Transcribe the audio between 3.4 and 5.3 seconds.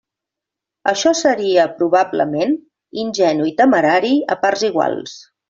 i temerari a parts iguals.